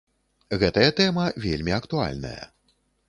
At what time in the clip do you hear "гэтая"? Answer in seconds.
0.61-0.87